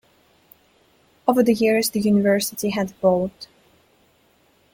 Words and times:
Over 1.27 1.43
the 1.43 1.53
years 1.53 1.91
the 1.91 1.99
university 1.99 2.71
had 2.71 2.89
evolved. 2.89 3.45